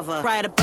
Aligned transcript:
lover. 0.00 0.22
Right 0.22 0.59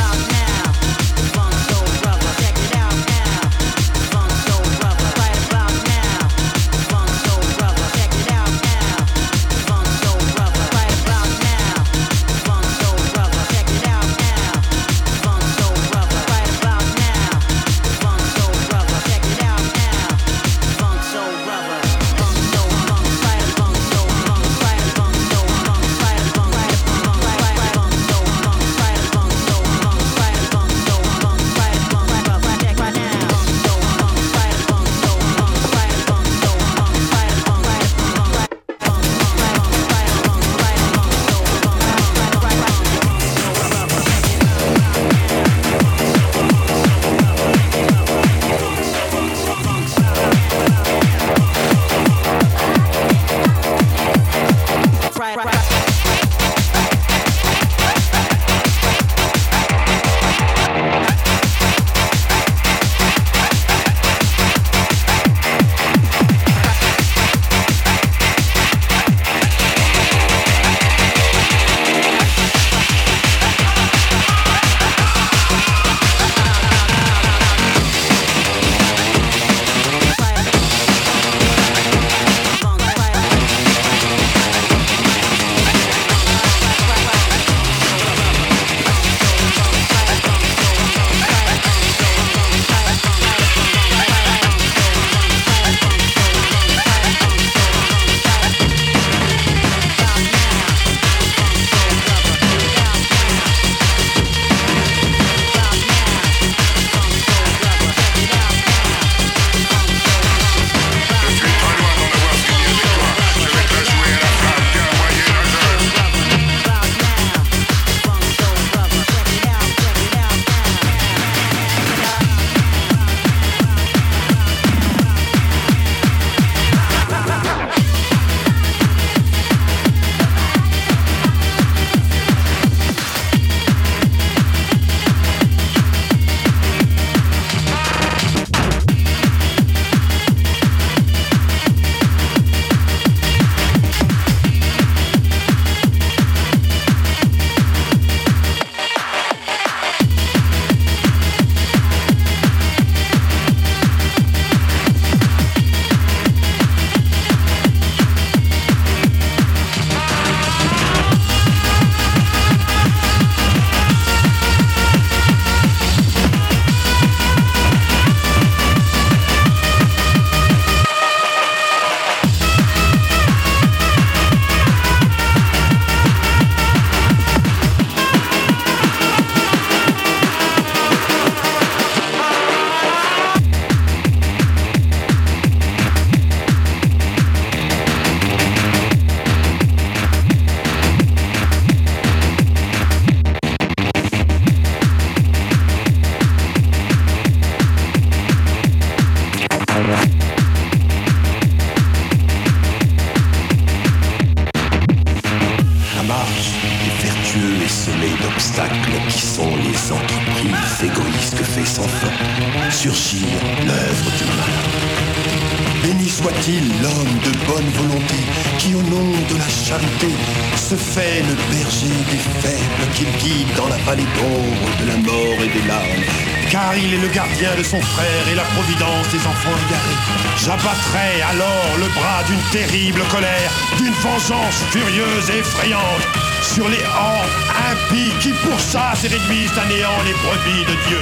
vengeance 234.08 234.63
furieuse 234.72 235.30
et 235.30 235.39
effrayante 235.39 236.08
sur 236.41 236.67
les 236.70 236.84
hordes 236.84 237.36
impies 237.72 238.12
qui 238.20 238.32
pour 238.46 238.60
ça 238.60 238.93
se 238.96 239.08
réduisent 239.08 239.58
à 239.58 239.65
néant 239.65 240.02
les 240.06 240.13
brebis 240.13 240.63
de 240.65 240.76
Dieu. 240.88 241.02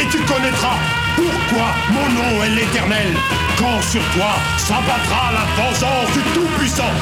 Et 0.00 0.06
tu 0.08 0.18
connaîtras 0.32 0.78
pourquoi 1.16 1.66
mon 1.90 2.08
nom 2.14 2.44
est 2.44 2.50
l'éternel, 2.50 3.14
quand 3.58 3.80
sur 3.82 4.02
toi 4.14 4.32
s'abattra 4.58 5.32
la 5.32 5.62
vengeance 5.62 6.12
du 6.12 6.22
Tout-Puissant. 6.34 6.92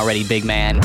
Already, 0.00 0.24
big 0.24 0.44
man. 0.46 0.80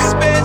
spend 0.00 0.39